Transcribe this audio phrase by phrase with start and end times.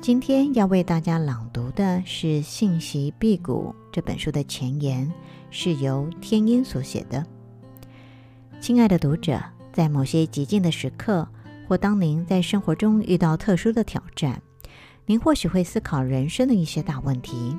[0.00, 5.12] 今天要为大家朗读的是《信息辟谷》这本书的前言，
[5.50, 7.22] 是由天音所写的。
[8.62, 9.38] 亲爱的读者，
[9.74, 11.28] 在某些极静的时刻，
[11.68, 14.40] 或当您在生活中遇到特殊的挑战，
[15.04, 17.54] 您或许会思考人生的一些大问题：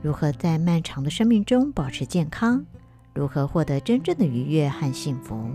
[0.00, 2.64] 如何在漫长的生命中保持健康？
[3.12, 5.50] 如何获得真正的愉悦和幸福？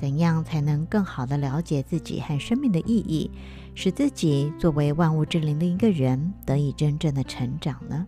[0.00, 3.30] 怎样才能更好地了解自己和生命的意义，
[3.82, 8.06] 使自己作为万物之灵的一个人得以真正的成长呢？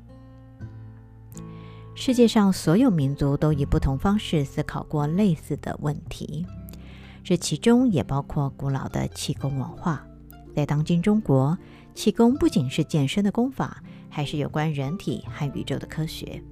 [1.95, 6.45] 世界上所有民族都以不同方式思考过类似的问题，
[7.24, 10.06] 这其中也包括古老的气功文化。
[10.54, 11.56] 在当今中国，
[11.95, 16.42] 气功不仅是健身的功法，还是有关人体和宇宙的科学。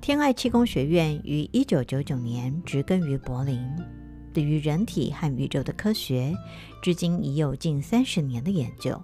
[0.00, 3.64] 天爱气功学院于一九九九年植根于柏林。
[4.32, 6.34] 对于人体和宇宙的科学，
[6.82, 9.00] 至今已有近三十年的研究。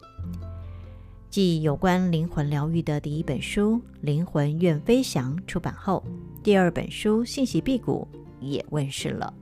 [1.31, 6.03] 继有关灵魂疗愈的第一本书《灵魂愿飞翔》出版后，
[6.43, 8.09] 第二本书《信息辟谷》
[8.41, 9.33] 也问世了。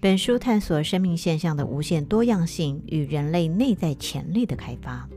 [0.00, 5.08] 本书探索生命现象的无限多样性与人类内在潜力的开发。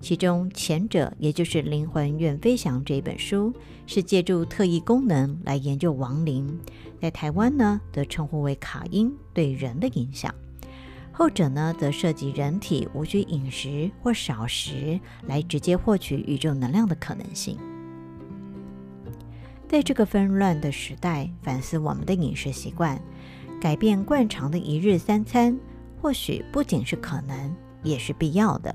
[0.00, 3.52] 其中前者，也就是《灵魂愿飞翔》这一本书，
[3.86, 6.58] 是借助特异功能来研究亡灵，
[6.98, 10.32] 在台湾呢，则称呼为卡因对人的影响；
[11.12, 17.58] 后者呢，则涉及人体无需饮食或少食来直接获取宇宙能量的可能性。
[19.68, 23.00] 在这个纷乱的时代，反思我们的饮食习惯，
[23.60, 25.56] 改变惯常的一日三餐，
[26.00, 28.74] 或许不仅是可能，也是必要的。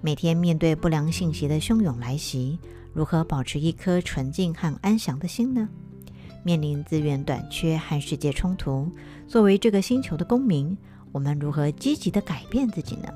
[0.00, 2.58] 每天面对不良信息的汹涌来袭，
[2.92, 5.68] 如何保持一颗纯净和安详的心呢？
[6.44, 8.88] 面临资源短缺和世界冲突，
[9.26, 10.76] 作为这个星球的公民，
[11.10, 13.08] 我们如何积极地改变自己呢？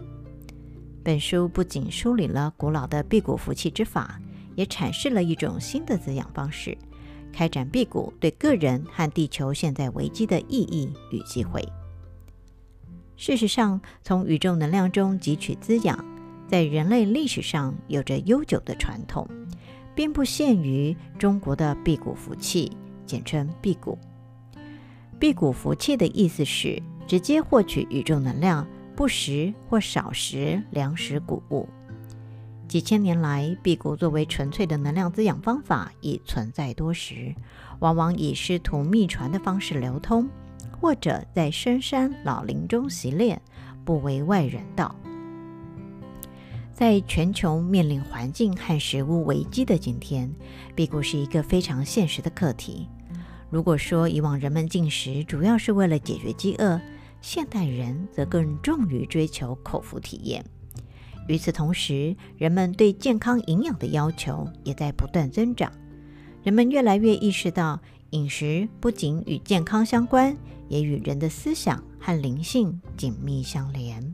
[1.05, 4.21] 本书不仅梳理了古老的辟谷服气之法，
[4.57, 6.77] 也阐释了一种新的滋养方式，
[7.33, 11.67] 开展辟谷对个人和地球现在危机的意义与机会。
[13.17, 16.12] 事实上，从宇宙能量中汲取滋养。
[16.53, 19.27] 在人类历史上有着悠久的传统，
[19.95, 22.71] 并不限于中国的辟谷服气，
[23.07, 23.99] 简称辟谷。
[25.19, 31.67] 辟谷服气的意思是直接获取宇宙能量，不食或少食粮食谷物。
[32.69, 37.35] 几千年来，辟谷作为纯粹的能量滋养方法已存在多时，
[37.79, 40.29] 往往以师徒秘传的方式流通，
[40.71, 43.41] 或者在深山老林中习练，
[43.87, 44.95] 不为外人道。
[46.83, 50.29] 在全球面临环境和食物危机的今天，
[50.75, 52.89] 辟谷是一个非常现实的课题。
[53.51, 56.81] 如果说以往人们进食主要是为了解决饥饿，
[57.21, 60.45] 现代人则更重于追求口腹体验。
[61.29, 65.71] 与此同时，人们对健康营养的要求也在不断增长。
[66.43, 70.37] 人们越来越意识到，饮食不仅与健康相关，
[70.69, 74.13] 也与人的思想和灵性紧密相连。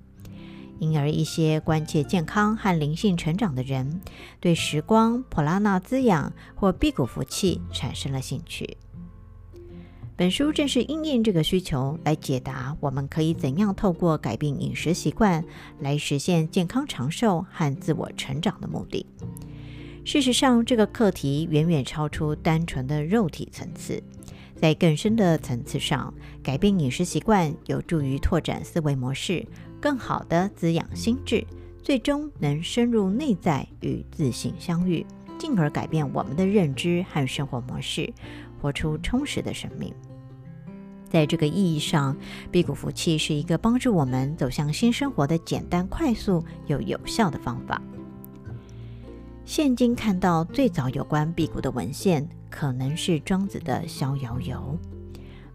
[0.78, 4.00] 因而，一些关切健康和灵性成长的人，
[4.41, 8.77] 对时光、普拉纳滋养或辟谷服气产生了兴趣。
[10.16, 15.44] 本书正是应应这个需求来解答，我们可以怎样透过改变饮食习惯
[15.78, 19.06] 来实现健康长寿和自我成长的目的。
[20.05, 24.03] 事实上，这个课题远远超出单纯的肉体层次，
[24.56, 26.12] 在更深的层次上，
[26.43, 29.47] 改变饮食习惯有助于拓展思维模式。
[29.81, 31.47] 更好的滋养心智，
[31.83, 35.06] 最终能深入内在与自信相遇，
[35.39, 38.12] 进而改变我们的认知和生活模式，
[38.61, 39.93] 活出充实的生命。
[41.09, 42.15] 在这个意义上，
[42.50, 47.81] 辟谷服气是一个帮助我们走向新生活的简单、快速又有效的方法。
[49.47, 54.78] 现今看到最早有关辟谷的文献，可能是庄子的《逍遥游》。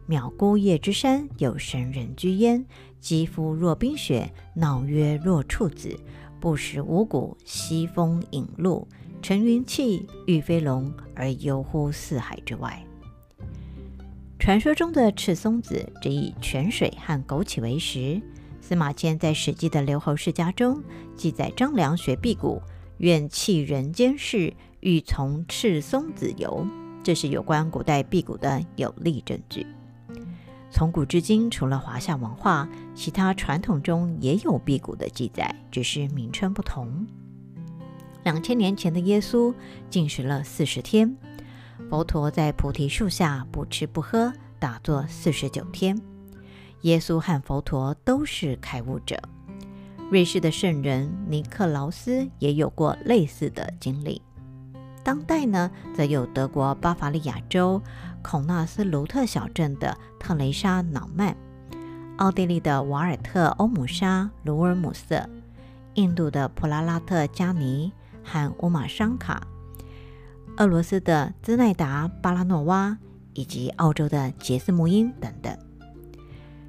[0.08, 2.66] 渺孤叶之山，有神人居焉。
[3.00, 5.98] 肌肤若冰雪，脑曰若处子。
[6.40, 8.88] 不食五谷，吸风饮露，
[9.22, 12.86] 乘云气，御飞龙，而游乎四海之外。
[14.38, 18.22] 传说中的赤松子，只以泉水和枸杞为食。
[18.60, 20.84] 司马迁在《史记》的留侯世家中
[21.16, 22.62] 记载，张良学辟谷，
[22.98, 26.68] 愿弃人间事，欲从赤松子游。
[27.04, 29.66] 这是有关古代辟谷的有力证据。
[30.74, 37.06] 从古至今，除了华夏文化，其他传统中也有辟谷的记载，只是名称不同。
[38.24, 39.54] 两千年前的耶稣
[39.92, 41.16] 进食了四十天，
[41.92, 45.96] 佛陀在菩提树下不吃不喝打坐四十九天。
[46.82, 49.16] 耶稣和佛陀都是开悟者。
[50.10, 54.20] 瑞士的圣人尼克劳斯也有过类似的经历。
[55.04, 57.82] 当代呢，则有德国巴伐利亚州
[58.22, 61.36] 孔纳斯卢特小镇的特蕾莎·瑙曼，
[62.18, 65.28] 奥地利的瓦尔特·欧姆莎·卢尔姆瑟，
[65.96, 67.92] 印度的普拉拉特·加尼
[68.24, 69.46] 和乌玛商卡，
[70.58, 72.98] 俄罗斯的兹奈达·巴拉诺娃，
[73.34, 75.54] 以及澳洲的杰斯穆因等等。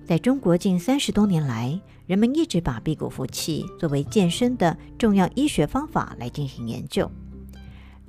[0.05, 7.11] 在中国近三十多年来，人们一直把辟谷服气作为健身的重要医学方法来进行研究。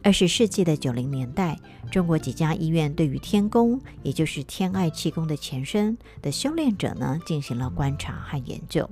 [0.05, 1.59] 二十世纪的九零年代，
[1.89, 8.87] 中国几家医院对于天宫，也就是天爱气功的前身的修炼者呢，进行了观察和研究。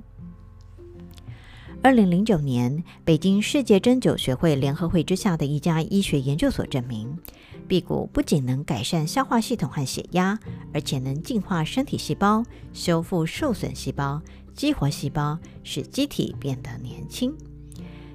[1.80, 7.16] 二零零九年，北京世界针灸学会联合会之下的一家医学研究所证明，
[7.68, 10.36] 辟谷不仅能改善消化系统和血压，
[10.72, 14.20] 而且能净化身体细胞，修复受损细胞，
[14.52, 17.32] 激活细胞，使机体变得年轻。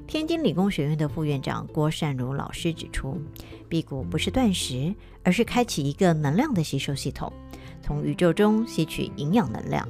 [0.10, 3.22] 天津理工学院的副院长郭善如老师指出，
[3.68, 4.92] 辟谷不是断食，
[5.24, 7.32] 而是开启一个能量的吸收系统，
[7.80, 9.88] 从宇宙中吸取营养能量。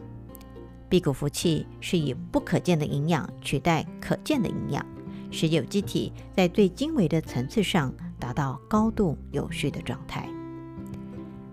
[0.89, 4.86] 辟谷服气是以不可见的营养取代可见的营养，
[5.31, 10.27] 使有机体在最精微的层次上达到高度有序的状态。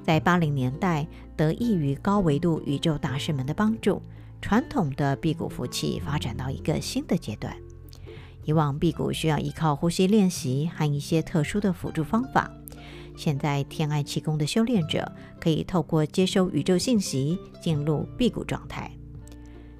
[0.02, 4.02] 在八零年代，得益于高维度宇宙大师们的帮助，
[4.42, 7.56] 传统的辟谷服气发展到一个新的阶段。
[8.46, 12.50] 以往辟谷需要依靠呼吸练习和一些特殊的辅助方法，
[13.16, 18.90] 现在天爱气功的修炼者可以透过接收宇宙信息进入辟谷状态。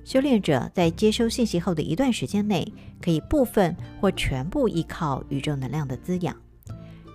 [0.05, 2.71] 修炼者在接收信息后的一段时间内，
[3.01, 6.37] 可以部分或全部依靠宇宙能量的滋养，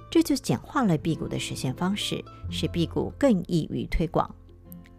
[0.10, 4.34] 这就简化了辟谷的实现方式，使辟谷更易于推广。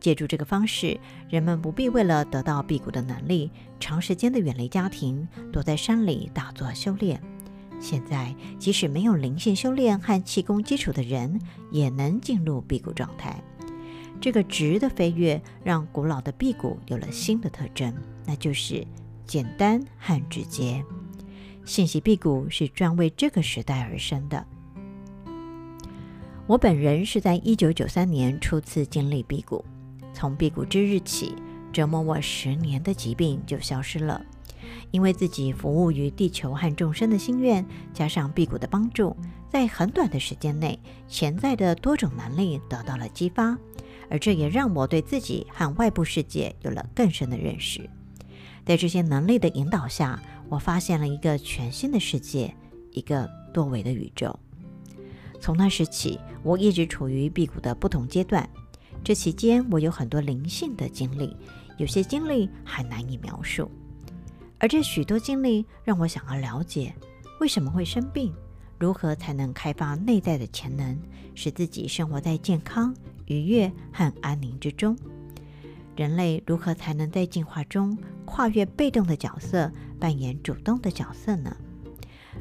[0.02, 0.98] 借助这个方式，
[1.30, 7.22] 人们不必为了得到辟谷的能力，长时间的远离家庭，躲在山里打坐修炼。
[7.78, 11.40] 现在，即使没有灵性修炼和气功基础的人，
[11.70, 13.40] 也能进入辟谷状态。
[14.20, 17.94] 这个质的飞跃，让古老的辟谷有了新的特征，
[18.26, 18.84] 那就是
[19.24, 20.84] 简单和直接。
[21.64, 24.44] 信息辟谷是专为这个时代而生的。
[26.48, 29.64] 我本人是在一九九三年初次经历辟谷。
[30.12, 31.34] 从辟谷之日起，
[31.72, 34.24] 折磨我十年的疾病就消失了。
[34.90, 39.16] 因为自己服务于地球和众生的心愿，加上辟谷的帮助，
[39.48, 40.78] 在很短的时间内，
[41.08, 43.58] 潜在的多种能力得到了激发，
[44.08, 47.88] 而这也让我对自己和外部世界有了更深的认识。
[48.64, 52.54] 在这些能力的引导下，我发现了一个全新的世界，
[52.92, 54.38] 一个多维的宇宙。
[55.40, 58.48] 从那时起，我一直处于辟谷的不同阶段。
[59.04, 61.36] 这期间，我有很多灵性的经历，
[61.76, 63.68] 有些经历还难以描述。
[64.58, 66.94] 而这许多经历让我想要了解，
[67.40, 68.32] 为什么会生病，
[68.78, 70.96] 如何才能开发内在的潜能，
[71.34, 72.94] 使自己生活在健康、
[73.26, 74.96] 愉悦和安宁之中。
[75.96, 81.56] 人类如何才能在进化中跨越被动的角色，扮演主动的角色呢？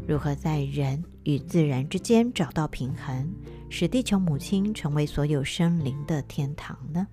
[0.08, 3.34] 如何在人与自然之间找到平衡？
[3.72, 7.08] 使地球母亲成为所有生灵的天堂呢？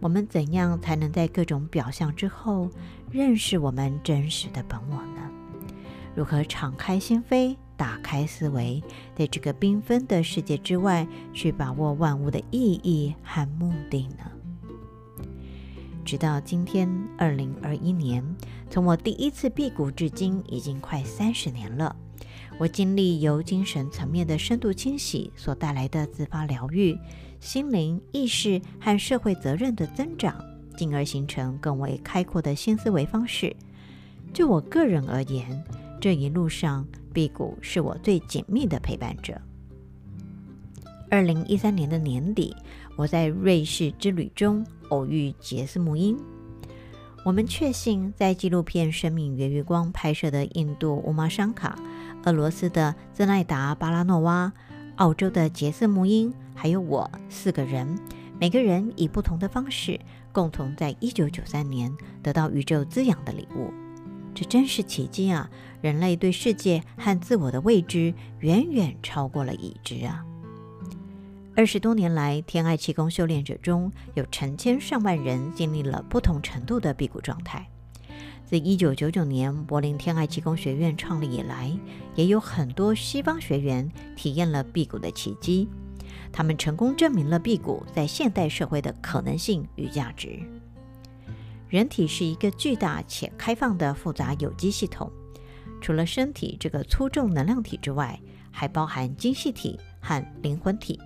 [0.00, 2.68] 我们怎样才能在各种表象之后
[3.08, 5.30] 认识我们真实的本我呢？
[6.12, 8.82] 如何敞开心扉，打开思维，
[9.14, 15.24] 在这个缤纷的世界之外去把握万物的意义和目的呢？
[16.04, 18.24] 直到今天，二零二一年，
[18.68, 21.94] 从我第一次辟谷至今，已经快三十年了。
[22.56, 26.96] 我经历由精神层面的深度清洗所带来的自发疗愈，
[27.40, 30.36] 心灵意识和社会责任的增长，
[30.76, 33.54] 进而形成更为开阔的新思维方式。
[34.32, 35.64] 就我个人而言，
[36.00, 39.40] 这一路上辟谷是我最紧密的陪伴者。
[41.10, 42.54] 二零一三年的年底，
[42.96, 46.16] 我在瑞士之旅中偶遇杰斯穆因，
[47.24, 51.76] 我们确信在纪录片《生命源于光》拍摄的印度乌玛商卡。
[52.24, 54.50] 俄罗斯的兹奈达·巴拉诺娃，
[54.96, 57.98] 澳洲的杰斯·穆因，还有我四个人，
[58.40, 60.00] 每个人以不同的方式，
[60.32, 63.70] 共同在1993年得到宇宙滋养的礼物。
[64.34, 65.48] 这真是奇迹啊！
[65.82, 70.24] 人类对世界和自我的未知，远远超过了已知啊！
[71.54, 77.68] 二十多年来，天爱气功修炼者中有成千上万人经历了不同程度的辟谷状态。
[78.46, 81.72] 自一九九九年柏林天爱气功学院创立以来，
[82.14, 85.66] 也有很多西方学员体验了辟谷的奇迹。
[86.30, 90.38] 他们成功证明了辟谷在现代社会的可能性与价值。
[91.68, 95.10] 人体是一个巨大且开放的复杂有机系统，
[95.80, 98.20] 除了身体这个粗重能量体之外，
[98.50, 101.00] 还包含精细体和灵魂体。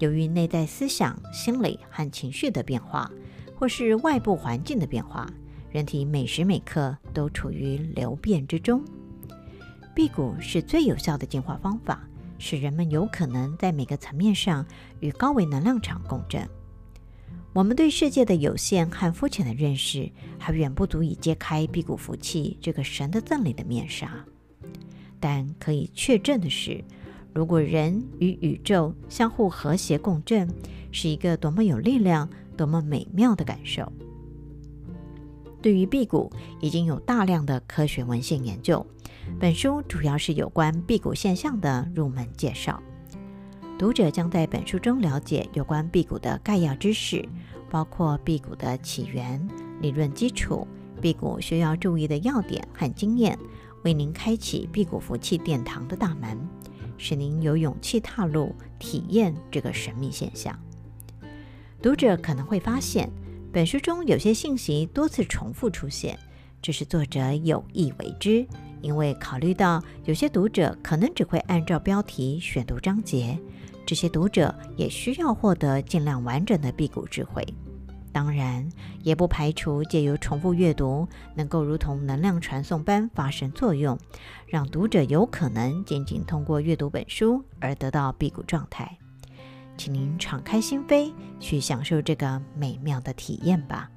[0.00, 3.10] 由于内在思想、心理和情绪的变化，
[3.54, 5.32] 或是外部环境的变化，
[5.76, 8.82] 人体每时每刻都处于流变之中。
[9.94, 12.02] 辟谷是最有效的净化方法，
[12.38, 14.64] 使人们有可能在每个层面上
[15.00, 16.48] 与高维能量场共振。
[17.52, 24.24] 我们对世界的有限和肤浅的认识，还远不足以揭开辟谷福气这个神的赠礼的面纱。
[25.20, 26.82] 但可以确证的是，
[27.34, 30.48] 如果人与宇宙相互和谐共振，
[30.90, 33.92] 是一个多么有力量、多么美妙的感受。
[35.62, 38.86] 对于辟谷，已经有大量的科学文献研究。
[39.40, 42.80] 本书主要是有关辟谷现象的入门介绍。
[43.78, 47.28] 读者将在本书中了解有关辟谷的概要知识，
[47.68, 49.46] 包括辟谷的起源、
[49.80, 50.66] 理论基础、
[51.00, 53.38] 辟谷需要注意的要点和经验，
[53.82, 56.38] 为您开启辟谷福气殿堂的大门，
[56.96, 60.58] 使您有勇气踏入体验这个神秘现象。
[61.82, 63.10] 读者可能会发现，
[63.56, 66.18] 本书中有些信息多次重复出现，
[66.60, 68.46] 这是作者有意为之，
[68.82, 73.38] 因为考虑到有些读者可能只会按照标题选读章节。
[73.86, 77.42] 这些读者也需要获得尽量完整的辟谷智慧，
[78.12, 78.68] 当然
[79.02, 83.98] 也不排除借由重复阅读，能够如同能量传送般发生作用，
[84.46, 88.98] 让读者有可能仅仅通过阅读本书而得到辟谷状态。
[89.76, 93.90] 请您敞开心扉，去享受这个美妙的体验吧。